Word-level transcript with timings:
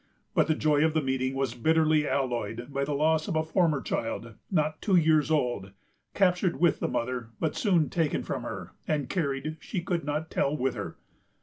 But 0.33 0.47
the 0.47 0.55
joy 0.55 0.83
of 0.83 0.95
the 0.95 1.01
meeting 1.03 1.35
was 1.35 1.53
bitterly 1.53 2.07
alloyed 2.07 2.73
by 2.73 2.83
the 2.85 2.95
loss 2.95 3.27
of 3.27 3.35
a 3.35 3.43
former 3.43 3.81
child, 3.83 4.33
not 4.49 4.81
two 4.81 4.95
years 4.95 5.29
old, 5.29 5.73
captured 6.15 6.59
with 6.59 6.79
the 6.79 6.87
mother, 6.87 7.29
but 7.39 7.55
soon 7.55 7.87
taken 7.87 8.23
from 8.23 8.41
her, 8.41 8.71
and 8.87 9.09
carried, 9.11 9.57
she 9.59 9.83
could 9.83 10.03
not 10.03 10.31
tell 10.31 10.57
whither. 10.57 10.95